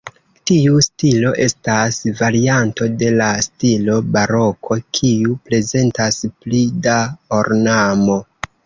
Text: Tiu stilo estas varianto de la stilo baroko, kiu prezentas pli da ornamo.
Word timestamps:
Tiu 0.51 0.77
stilo 0.85 1.33
estas 1.43 1.99
varianto 2.21 2.89
de 3.03 3.11
la 3.19 3.29
stilo 3.49 4.01
baroko, 4.17 4.79
kiu 5.01 5.39
prezentas 5.51 6.23
pli 6.41 6.65
da 6.89 6.99
ornamo. 7.43 8.23